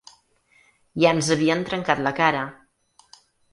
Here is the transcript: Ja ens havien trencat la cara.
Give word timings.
Ja 1.03 1.11
ens 1.17 1.29
havien 1.35 1.63
trencat 1.69 2.03
la 2.09 2.17
cara. 2.23 2.43